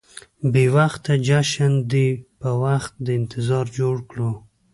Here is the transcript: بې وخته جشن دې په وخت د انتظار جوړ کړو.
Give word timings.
بې 0.51 0.65
وخته 0.75 1.11
جشن 1.27 1.73
دې 1.91 2.07
په 2.39 2.49
وخت 2.63 2.93
د 3.05 3.07
انتظار 3.19 3.65
جوړ 3.77 3.95
کړو. 4.09 4.31